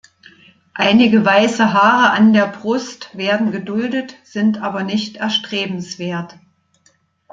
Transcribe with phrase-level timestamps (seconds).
[0.73, 6.39] Einige weiße Haare an der Brust werden geduldet, sind aber nicht erstrebenswert.